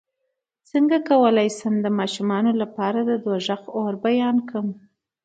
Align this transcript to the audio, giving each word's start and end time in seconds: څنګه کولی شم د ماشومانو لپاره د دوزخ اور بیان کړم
څنګه 0.71 0.97
کولی 1.09 1.47
شم 1.57 1.75
د 1.81 1.87
ماشومانو 1.99 2.51
لپاره 2.61 2.99
د 3.03 3.11
دوزخ 3.25 3.61
اور 3.79 3.93
بیان 4.05 4.37
کړم 4.49 4.67